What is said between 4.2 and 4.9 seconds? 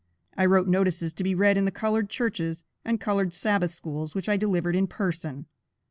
I delivered in